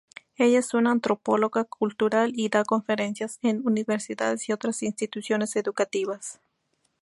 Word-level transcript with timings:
Ella 0.35 0.57
es 0.57 0.73
una 0.73 0.89
antropóloga 0.89 1.63
cultural 1.65 2.31
y 2.35 2.49
da 2.49 2.63
conferencias 2.63 3.37
en 3.43 3.61
universidades 3.67 4.49
y 4.49 4.51
otras 4.51 4.81
instituciones 4.81 5.55
educativas. 5.55 6.39